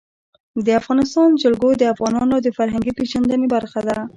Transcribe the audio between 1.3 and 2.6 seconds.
جلکو د افغانانو د